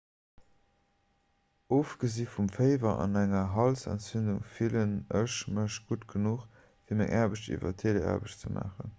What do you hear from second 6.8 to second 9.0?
fir meng aarbecht iwwer teleaarbecht ze maachen